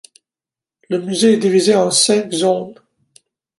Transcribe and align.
Le 0.89 0.97
musée 0.99 1.33
est 1.33 1.37
divisée 1.37 1.75
en 1.75 1.91
cinq 1.91 2.31
zones. 2.33 2.73